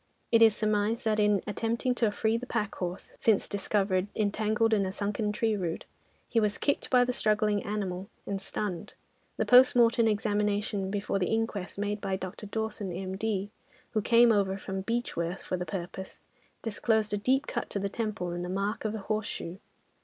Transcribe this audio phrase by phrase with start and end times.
[0.31, 4.83] It is surmised that in attempting to free the pack horse, since discovered entangled in
[4.83, 5.85] a sunken tree root,
[6.27, 8.93] he was kicked by the struggling animal and stunned;
[9.37, 12.47] the post mortem examination before the inquest, made by Dr.
[12.47, 13.51] Dawson, M.D.,
[13.91, 16.19] who came over from Beechworth for the purpose,
[16.63, 19.57] disclosed a deep cut on the temple and the mark of a horseshoe.